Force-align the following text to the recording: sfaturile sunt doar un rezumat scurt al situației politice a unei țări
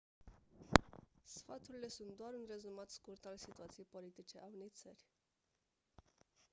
sfaturile 1.25 1.87
sunt 1.87 2.15
doar 2.17 2.33
un 2.33 2.45
rezumat 2.47 2.89
scurt 2.89 3.25
al 3.25 3.37
situației 3.37 3.85
politice 3.89 4.39
a 4.41 4.49
unei 4.53 4.69
țări 4.69 5.07